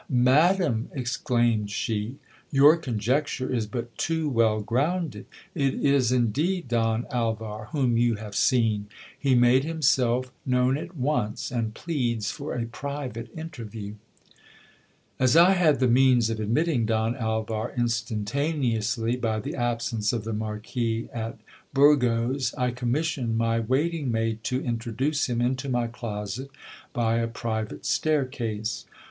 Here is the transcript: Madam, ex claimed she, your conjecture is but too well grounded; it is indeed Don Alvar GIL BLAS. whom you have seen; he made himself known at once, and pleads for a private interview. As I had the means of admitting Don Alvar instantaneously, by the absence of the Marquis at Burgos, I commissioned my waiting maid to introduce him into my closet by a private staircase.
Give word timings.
Madam, 0.09 0.89
ex 0.95 1.15
claimed 1.15 1.69
she, 1.69 2.17
your 2.49 2.75
conjecture 2.75 3.53
is 3.53 3.67
but 3.67 3.95
too 3.99 4.27
well 4.27 4.59
grounded; 4.59 5.27
it 5.53 5.75
is 5.75 6.11
indeed 6.11 6.67
Don 6.67 7.05
Alvar 7.11 7.65
GIL 7.65 7.71
BLAS. 7.71 7.71
whom 7.73 7.97
you 7.97 8.15
have 8.15 8.33
seen; 8.33 8.87
he 9.15 9.35
made 9.35 9.63
himself 9.63 10.31
known 10.43 10.75
at 10.75 10.97
once, 10.97 11.51
and 11.51 11.75
pleads 11.75 12.31
for 12.31 12.55
a 12.55 12.65
private 12.65 13.29
interview. 13.37 13.93
As 15.19 15.37
I 15.37 15.51
had 15.51 15.79
the 15.79 15.87
means 15.87 16.31
of 16.31 16.39
admitting 16.39 16.87
Don 16.87 17.15
Alvar 17.15 17.71
instantaneously, 17.77 19.15
by 19.17 19.39
the 19.39 19.53
absence 19.53 20.11
of 20.11 20.23
the 20.23 20.33
Marquis 20.33 21.09
at 21.13 21.37
Burgos, 21.75 22.55
I 22.55 22.71
commissioned 22.71 23.37
my 23.37 23.59
waiting 23.59 24.11
maid 24.11 24.43
to 24.45 24.63
introduce 24.65 25.29
him 25.29 25.41
into 25.41 25.69
my 25.69 25.85
closet 25.85 26.49
by 26.91 27.17
a 27.19 27.27
private 27.27 27.85
staircase. 27.85 28.87